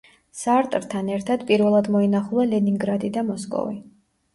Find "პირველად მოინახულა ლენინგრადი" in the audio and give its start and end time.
1.51-3.17